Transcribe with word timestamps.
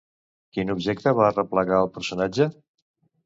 Quin 0.57 0.71
objecte 0.73 1.13
va 1.19 1.27
arreplegar 1.33 1.77
el 1.83 1.91
personatge? 1.99 2.49